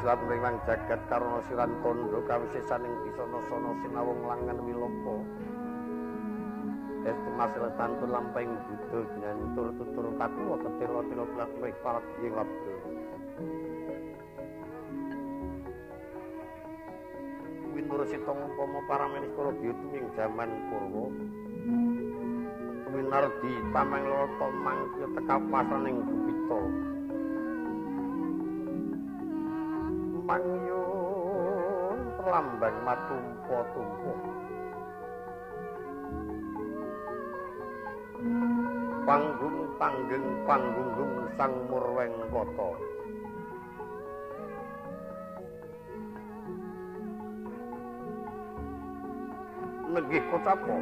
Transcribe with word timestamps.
Silat 0.00 0.16
mriwang 0.24 0.56
jagat 0.64 1.00
karana 1.12 1.44
siran 1.44 1.72
tondo 1.84 2.24
kawisesaning 2.24 2.94
bisana-sana 3.04 3.70
sinawung 3.84 4.20
langan 4.24 4.58
wilopo 4.64 5.20
Estu 7.00 7.30
masil 7.36 7.64
tantu 7.80 8.04
lamping 8.08 8.48
budo 8.68 9.04
nyantur 9.20 9.72
tutur 9.76 10.08
katuwa 10.20 10.56
tetira-tira 10.60 11.24
blak 11.32 11.50
wih 11.60 11.74
parat 11.84 12.04
ing 12.24 12.32
abdo 12.32 12.79
Sitong 18.10 18.42
umpama 18.42 18.82
paramenis 18.90 19.30
kala 19.38 19.54
biutu 19.54 19.86
ing 19.94 20.10
jaman 20.18 20.50
purwa. 20.66 21.14
Winardi 22.90 23.54
tameng 23.70 24.02
loro 24.02 24.26
tomang 24.34 24.82
teka 24.98 25.38
pasaning 25.46 26.02
bupita 26.02 26.58
mangyun 30.26 31.98
perlambang 32.18 32.76
matumpo-tumpo 32.82 34.12
panggung 39.06 39.58
panggeng 39.78 40.26
panggung 40.50 41.14
sang 41.38 41.54
murweng 41.70 42.14
kota 42.34 42.89
negih 49.90 50.22
kocapo 50.30 50.76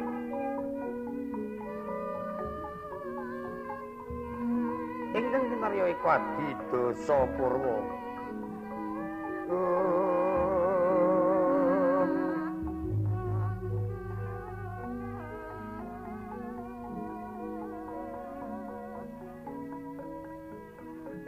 ingkang 5.17 5.45
kinarya 5.49 5.85
iku 5.89 6.07
adi 6.13 6.49
dosa 6.69 7.17
purwa 7.33 7.77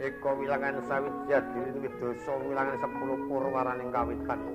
Eko 0.02 0.34
wilangan 0.34 0.82
sawit 0.90 1.14
jadi 1.30 1.62
ini 1.78 1.86
dosa 2.02 2.34
wilangan 2.42 2.74
sepuluh 2.82 3.22
purwaran 3.30 3.78
yang 3.78 3.94
kawitan. 3.94 4.51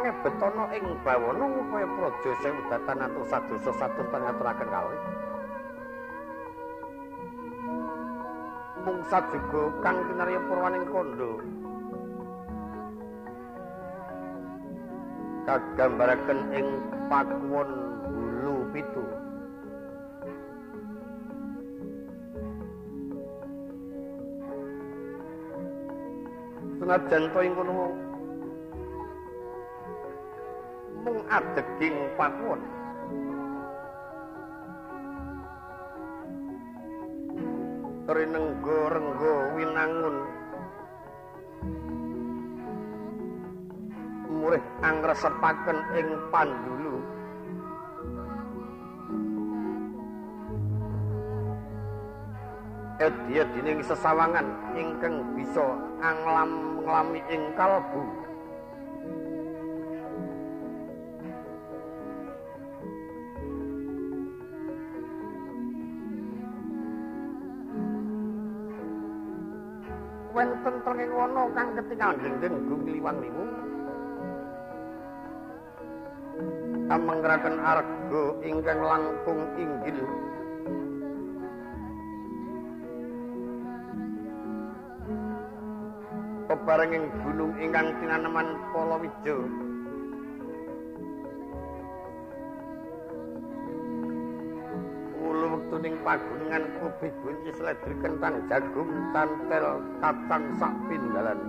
Betono 0.00 0.64
ing 0.72 0.84
bawono 1.04 1.44
ngupaya 1.44 1.88
projo 1.96 2.30
sewu 2.40 2.60
datan 2.72 3.04
atau 3.04 3.22
satu 3.28 3.54
satu 3.60 4.00
tengah 4.08 4.32
terakan 4.36 4.68
kawit. 4.68 5.02
mungsat 8.80 9.24
juga 9.28 9.62
kang 9.84 9.98
kinarya 10.08 10.40
purwaning 10.48 10.86
kondo 10.88 11.36
kagambaraken 15.44 16.40
ing 16.56 16.66
pakuwon 17.12 17.68
bulu 18.08 18.56
pitu 18.72 19.04
senajan 26.80 27.24
to 27.28 27.38
ing 27.44 27.52
kono 27.52 28.09
mung 31.00 31.24
adeging 31.32 31.96
pakuwon. 32.16 32.60
Rinenggo 38.10 38.80
renggo 38.90 39.34
winangun. 39.56 40.16
Murih 44.30 44.64
angresepaken 44.82 45.78
ing 45.94 46.08
pandulu. 46.28 46.96
Edia 53.00 53.48
dining 53.56 53.80
sesawangan 53.80 54.76
ingkang 54.76 55.24
bisa 55.32 55.64
anglam 56.04 56.84
nglami 56.84 57.24
ing 57.32 57.56
kalbu 57.56 58.29
wonten 70.40 70.74
trenging 70.80 71.12
wana 71.12 71.44
kang 71.52 71.68
ketingal. 71.76 72.16
Gendeng 72.16 72.54
gumiwang 72.64 73.18
liwu 73.20 73.44
amengraken 76.88 77.60
arga 77.60 78.24
ingkang 78.40 78.80
langkung 78.80 79.40
inggil. 79.60 80.00
Pebarenging 86.48 87.04
gunung 87.20 87.52
ingkang 87.60 87.92
tinaneman 88.00 88.56
Palawija 88.72 89.36
ning 95.80 95.96
pagunungan 96.04 96.64
kubi 96.76 97.08
buncis 97.24 97.56
ledri 97.60 97.96
kentang 98.04 98.44
jagung 98.52 98.92
tantel 99.16 99.80
kacang 100.04 100.44
sak 100.60 100.72
pindalan 100.92 101.40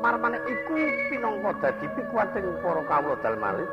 marmane 0.00 0.40
iku 0.48 0.74
pinangka 1.12 1.50
dadi 1.60 1.86
pikuwating 1.92 2.48
para 2.64 2.82
kawula 2.88 3.16
dalmalih 3.20 3.68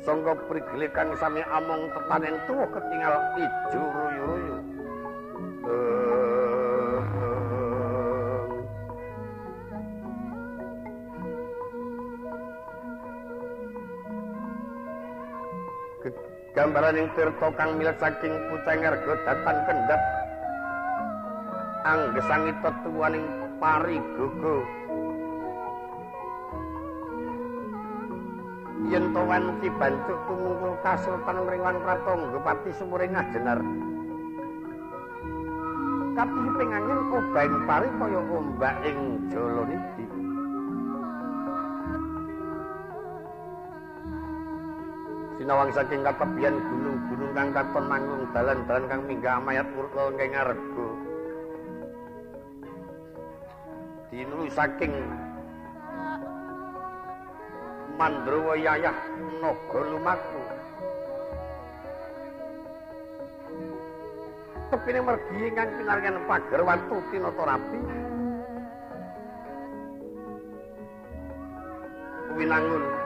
sangga 0.00 0.32
prigele 0.48 0.88
kang 0.96 1.12
sami 1.20 1.44
among 1.52 1.92
tetanen 1.92 2.40
tuwa 2.48 2.64
ketingal 2.72 3.14
ijo 3.36 3.80
ruyu-ruyu 3.92 4.59
gambaran 16.70 17.02
ing 17.02 17.10
tirta 17.18 17.50
kang 17.58 17.82
milet 17.82 17.98
saking 17.98 18.30
puceng 18.46 18.86
erga 18.86 19.14
datang 19.26 19.58
kendhap 19.66 19.98
anggesangi 21.82 22.54
tetuwaning 22.62 23.26
pari 23.58 23.98
gogo 24.14 24.62
yen 28.86 29.10
to 29.10 29.18
wanci 29.26 29.66
bancuk 29.82 30.18
tumungkul 30.30 30.78
kasultan 30.86 31.42
ngringwan 31.42 31.82
pratangga 31.82 32.38
pati 32.38 32.70
sumuring 32.78 33.18
ajenar 33.18 33.58
kaping 36.14 36.70
angin 36.70 37.00
obahing 37.10 37.58
pari 37.66 37.88
kaya 37.98 38.20
ombak 38.30 38.78
ing 38.86 39.18
jala 39.26 39.66
sinawang 45.50 45.74
saking 45.74 46.06
katepian 46.06 46.62
gunung-gunung 46.62 47.34
kang 47.34 47.50
katon 47.50 47.90
manggung 47.90 48.22
dalan-dalan 48.30 48.86
kang 48.86 49.02
minggah 49.02 49.42
mayat 49.42 49.66
murka 49.74 50.14
ing 50.22 50.30
ngarego 50.30 50.88
dinulu 54.14 54.46
saking 54.54 54.94
mandrowo 57.98 58.54
yayah 58.54 58.94
naga 59.42 59.80
lumaku. 59.90 60.42
Tepine 64.70 65.02
mergi 65.02 65.50
ingkang 65.50 65.70
pinaryan 65.82 66.16
pager 66.30 66.62
watu 66.62 66.96
tinata 67.10 67.42
rapi. 67.42 67.80
Winangun 72.38 72.99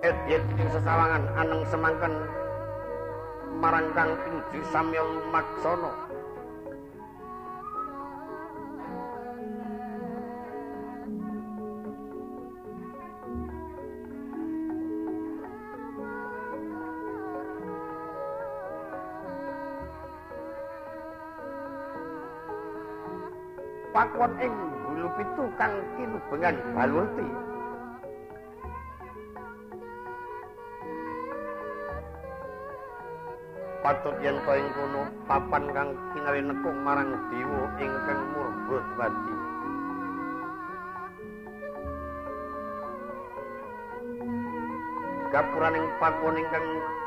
edyet 0.00 0.40
ing 0.56 0.68
sesawangan 0.72 1.28
aneng 1.36 1.60
semangken 1.68 2.14
marang 3.60 3.92
kang 3.92 4.16
pinuju 4.24 4.60
samya 4.72 5.04
lumaksana 5.04 5.92
Pakon 23.90 24.32
ing 24.38 24.54
bulu 24.86 25.10
pitu 25.18 25.44
kang 25.58 25.74
kinubengan 25.98 26.56
balurti 26.72 27.26
patut 33.80 34.12
yen 34.20 34.36
to 34.44 34.52
ing 34.52 34.68
papan 35.24 35.64
kang 35.72 35.90
kinali 36.12 36.44
nekung 36.44 36.78
marang 36.84 37.16
dewa 37.32 37.64
ingkang 37.80 38.20
murba 38.36 38.78
dadi 38.96 39.34
gapuraning 45.32 45.86
pakon 45.96 46.36
ingkang 46.36 46.66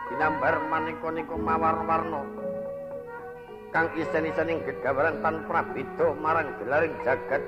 dinambar 0.09 0.55
maneka-neka 0.71 1.36
mawar-warna 1.38 2.21
kang 3.69 3.93
isen-isening 3.93 4.65
gegawaran 4.65 5.21
tanpa 5.21 5.62
beda 5.77 6.17
marang 6.17 6.57
gelaring 6.57 6.93
jagat 7.05 7.41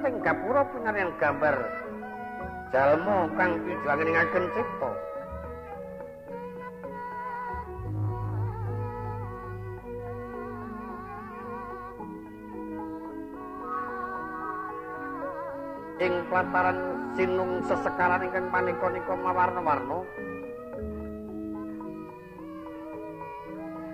nyamating 0.00 0.24
gapura 0.24 0.64
punyane 0.72 1.12
gambar 1.20 1.56
jalma 2.72 3.28
kang 3.36 3.52
tujuane 3.68 4.00
ning 4.00 4.16
ageng 4.16 4.48
cipta. 4.56 4.90
Ing 16.00 16.14
plataran 16.32 16.78
sinung 17.12 17.60
sesekaran 17.68 18.24
ingkang 18.24 18.48
manika-nika 18.48 19.12
mawarna-warna 19.20 20.00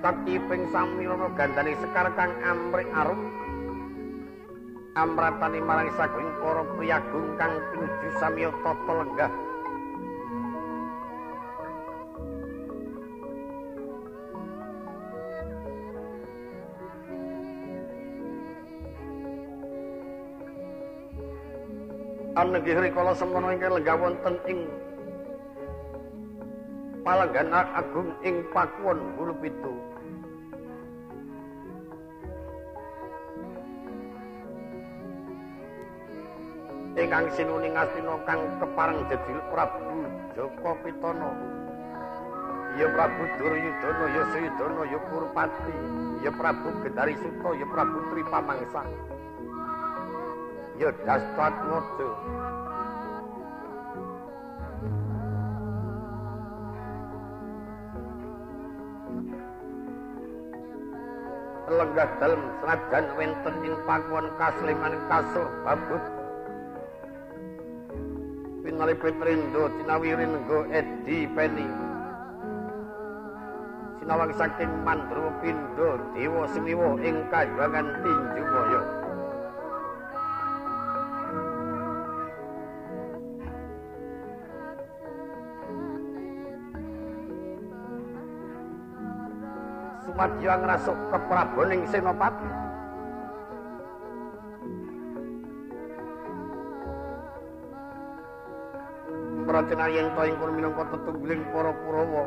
kaki 0.06 0.38
ping 0.38 0.70
sami 0.70 1.02
ana 1.10 1.34
gandane 1.34 1.74
sekar 1.82 2.14
kang 2.14 2.30
amrik 2.46 2.86
arum 2.94 3.45
amratani 4.96 5.60
marang 5.60 5.92
saking 5.92 6.28
para 6.40 6.64
priyagung 6.72 7.36
kang 7.36 7.52
pinuju 7.68 8.08
samya 8.16 8.48
tata 8.64 8.92
lenggah. 8.96 9.32
Anggih 22.36 22.76
rikala 22.76 23.12
semana 23.16 23.52
ingkang 23.52 23.76
lenggah 23.76 23.96
wonten 24.00 24.36
ing 24.48 24.64
palenggan 27.04 27.52
agung 27.52 28.12
ing 28.24 28.44
Pakuwon 28.52 29.00
Hulu 29.16 29.36
Pitu 29.40 29.95
ingkang 37.16 37.32
sinuning 37.32 37.72
astina 37.72 38.12
kang 38.28 38.44
kepareng 38.60 39.00
jedil 39.08 39.40
Prabu 39.48 40.04
Joko 40.36 40.76
Pitana 40.84 41.32
ya 42.76 42.92
Prabu 42.92 43.24
Duryudana 43.40 44.04
ya 44.12 44.22
Suyudana 44.36 44.82
ya 44.84 45.00
Purpati 45.08 45.76
ya 46.20 46.30
Prabu 46.36 46.68
Gendari 46.84 47.16
Suta 47.16 47.56
ya 47.56 47.66
Prabu 47.72 47.98
Tripamangsa. 48.12 48.84
Ya 50.76 50.92
Dastatmojo 51.08 52.10
lenggah 61.72 62.08
dalem 62.20 62.42
senajan 62.60 63.04
wenten 63.16 63.54
ing 63.64 63.74
pakuan 63.88 64.28
kasliman 64.36 65.00
kasur 65.08 65.48
babut 65.64 66.15
pinalipit 68.76 69.16
rindo 69.24 69.72
cinawirin 69.80 70.36
go 70.44 70.60
edi 70.68 71.24
peni 71.32 71.64
sinawang 73.96 74.28
saking 74.36 74.68
mandro 74.84 75.32
pindo 75.40 75.96
dewa 76.12 76.44
semiwo 76.52 77.00
ing 77.00 77.24
kajwangan 77.32 77.88
tinju 78.04 78.44
moyo 78.44 78.82
Sumadya 90.04 90.52
ngrasuk 90.60 90.98
kepraboning 91.16 91.88
senopati 91.88 92.75
Pracenar 99.46 99.94
yen 99.94 100.10
to 100.10 100.22
ing 100.26 100.34
kono 100.42 100.52
minangka 100.58 100.90
tetunggiling 100.90 101.46
para 101.54 101.70
Kurawa. 101.70 102.24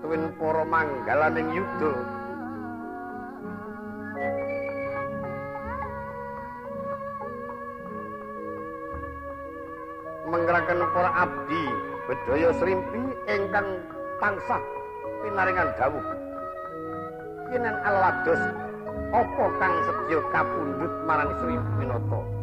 Tuwin 0.00 0.24
para 0.40 0.64
manggalaning 0.64 1.52
yuda. 1.52 1.92
Menggerakan 10.32 10.80
para 10.96 11.10
abdi 11.12 11.64
bedaya 12.08 12.50
srimpi 12.56 13.04
ingkang 13.28 13.84
tansah 14.16 14.64
pinaringan 15.20 15.76
dawuh. 15.76 16.06
Kinen 17.52 17.76
alados 17.84 18.42
apa 19.12 19.44
kang 19.60 19.74
sedya 19.84 20.24
kapundhut 20.32 20.92
marang 21.04 21.36
Sri 21.36 21.60
Pinata? 21.76 22.41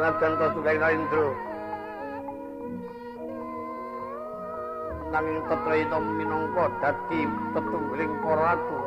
Senajan 0.00 0.32
to 0.40 0.46
tunggal 0.56 0.76
Narendra. 0.80 1.28
Nanging 5.12 5.38
tetrayita 5.44 5.98
minangka 6.00 6.64
dadi 6.80 7.20
tetunggiling 7.52 8.12
para 8.24 8.40
ratu. 8.40 8.78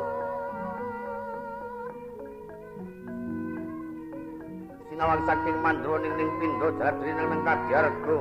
Sinawang 4.90 5.22
saking 5.22 5.56
mandra 5.62 6.02
ning 6.02 6.18
ning 6.18 6.30
pindha 6.42 6.68
jadri 6.82 7.10
nang 7.14 7.26
nang 7.30 7.42
kadyarga. 7.46 8.18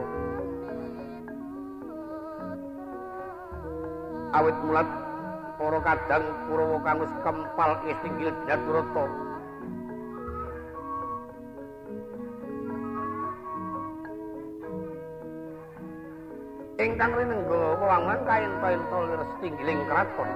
Awit 4.37 4.57
mulat 4.69 4.89
para 5.57 5.79
kadang 5.81 6.25
Kurawa 6.45 6.77
kang 6.85 7.01
wis 7.01 7.13
kempal 7.25 7.71
istinggil 7.89 8.29
Jaturata. 8.45 9.32
Ingkang 16.83 17.15
rinengga 17.15 17.79
wewangunan 17.79 18.19
kain-kain 18.27 18.81
tolir 18.91 19.21
setinggiling 19.35 19.81
kraton. 19.87 20.29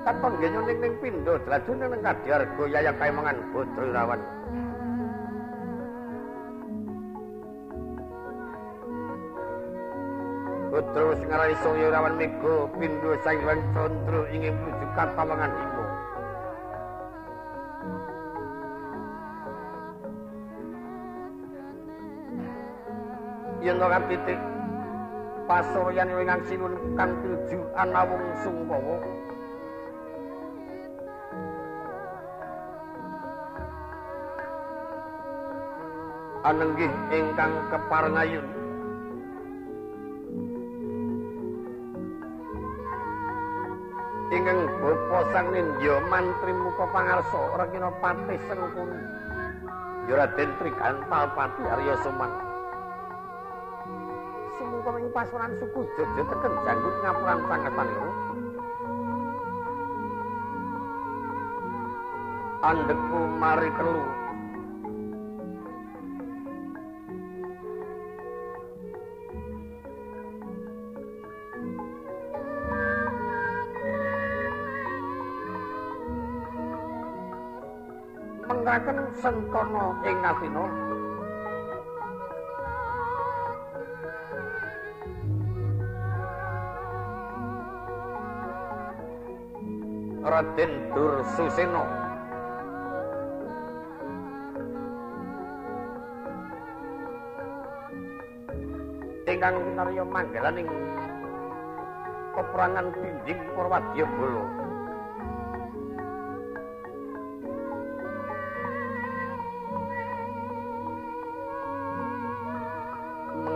katon 0.00 0.32
genyo 0.40 0.60
ning 0.64 0.78
ning 0.80 0.94
pindho 1.04 1.36
dladune 1.44 1.86
ning 1.86 2.00
kadiarga 2.00 2.64
yaya 2.72 2.92
kae 2.96 3.12
mangan 3.12 3.36
bodro 3.52 3.84
rawan 3.92 4.20
Bodro 10.70 11.18
sing 11.18 11.28
aran 11.34 11.50
Soyo 11.66 11.90
rawan 11.90 12.14
mega 12.14 12.54
pindho 12.78 13.10
sang 13.26 13.42
Hyang 13.42 13.60
Candra 13.74 14.22
ingin 14.30 14.54
menuju 14.54 14.86
katamangan 14.94 15.52
Yen 23.60 23.76
ora 23.76 24.00
pitik 24.08 24.40
pasuryan 25.44 26.08
wingang 26.16 26.40
sinun 26.48 26.96
kang 26.96 27.12
tuju 27.20 27.60
ana 27.76 28.08
wong 28.08 28.24
sungkawa 28.40 28.96
anenggih 36.48 36.88
ingkang 37.12 37.52
keparengayun. 37.68 38.46
Ingkang 44.30 44.60
bapa 44.80 45.18
sang 45.36 45.46
nindya 45.52 46.00
mantri 46.08 46.54
muka 46.56 46.86
pangarsa 46.96 47.40
rekina 47.60 47.92
pati 48.00 48.40
sengkuni. 48.48 49.00
Ya 50.08 50.24
Raden 50.24 50.50
Trigantal 50.56 51.24
Pati 51.36 51.62
Arya 51.68 51.94
Suman 52.00 52.49
sumangka 54.80 55.04
ing 55.04 55.12
pasuran 55.12 55.52
suku 55.60 55.80
Jaja 55.92 56.22
teken 56.24 56.52
janggut 56.64 56.94
ngapuran 57.04 57.38
sangetanira 57.44 58.08
andekku 62.60 63.20
mari 63.40 63.70
kelu 63.76 64.04
mengaken 78.48 78.98
sentana 79.18 79.84
ing 80.04 80.16
Ngastina. 80.20 80.64
Raden 90.40 90.72
Dursusena 90.96 91.84
ingkang 99.28 99.60
kinarya 99.60 100.00
manggalaning 100.00 100.64
peperangan 102.32 102.88
dinding 102.88 103.40
Purwadyabala. 103.52 104.44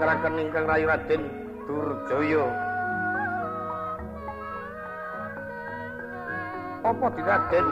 ngeraken 0.05 0.37
ingkang 0.37 0.69
rayu 0.69 0.85
Raden 0.85 1.23
Durjaya. 1.65 2.74
Apa 6.95 7.11
di 7.19 7.23
Raden 7.27 7.67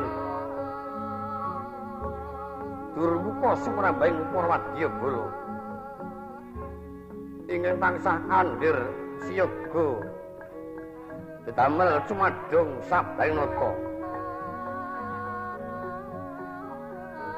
Durmuka 2.99 3.55
sumrambahing 3.63 4.19
Purwadyabala. 4.35 5.27
Ingkang 7.47 7.79
tansah 7.79 8.19
andir 8.27 8.75
siyaga. 9.23 10.03
Ditamel 11.47 12.03
cumadong 12.11 12.71
sabdaing 12.91 13.39
nata. 13.39 13.71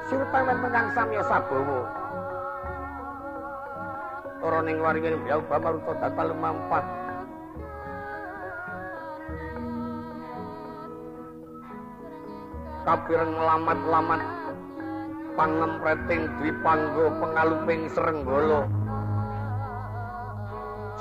Sirta 0.09 0.39
wonten 0.41 0.85
samya 0.97 1.21
sabawa. 1.29 1.81
ora 4.45 4.61
ning 4.61 4.77
waringin 4.77 5.17
biyau 5.25 5.41
bamaruta 5.49 5.97
datal 5.97 6.29
mampah 6.37 7.04
kapireng 12.85 13.33
lamat-lamat 13.33 14.21
pangempreting 15.33 16.29
dipanggo 16.37 17.09
pengaluping 17.17 17.89
srenggala 17.89 18.69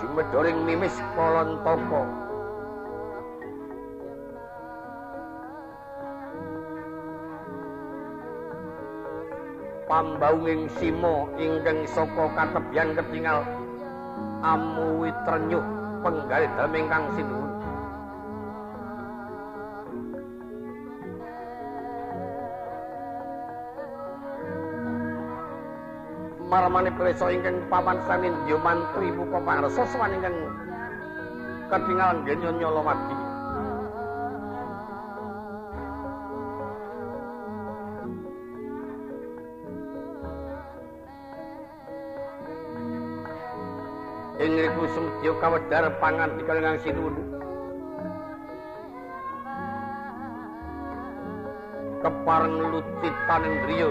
jumedoring 0.00 0.64
mimis 0.64 0.96
kolon 1.12 1.60
toko 1.60 2.02
pambaunging 9.84 10.72
simo 10.80 11.28
ingkang 11.36 11.84
saka 11.92 12.24
katebyan 12.32 12.96
ketingal 12.96 13.44
amuwi 14.40 15.12
trenyuh 15.28 15.62
penggalih 16.00 16.48
dalem 16.56 16.74
ingkang 16.80 17.04
sinuwun 17.12 17.52
marmane 26.54 26.94
presa 26.94 27.34
ingkang 27.34 27.66
paman 27.66 27.98
sanin 28.06 28.30
ya 28.46 28.54
mantri 28.62 29.10
muka 29.10 29.42
pangarsa 29.42 29.82
sawan 29.90 30.14
ingkang 30.14 30.38
ketingal 31.66 32.14
genyo 32.22 32.54
nyolomati 32.62 33.18
ingriku 44.38 44.86
semedya 44.94 45.32
kawedar 45.42 45.84
pangan 45.98 46.36
dikalengang 46.38 46.78
sinuwun. 46.84 47.16
Kepareng 52.04 52.56
lucitaning 52.68 53.54
griya 53.64 53.90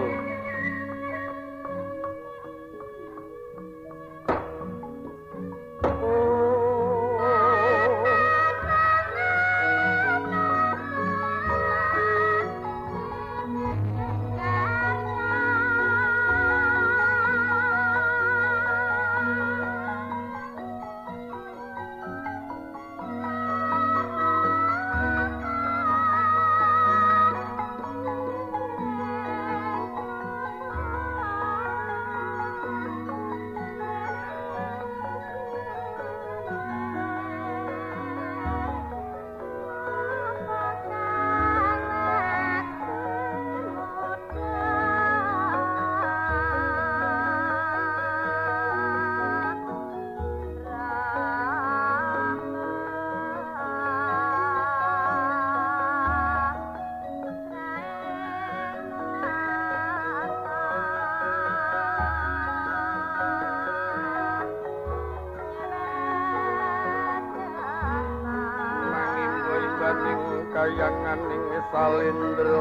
I'll 71.76 72.53